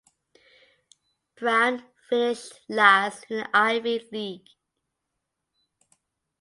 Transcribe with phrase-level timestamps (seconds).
[1.37, 4.49] Brown finished last in the Ivy League.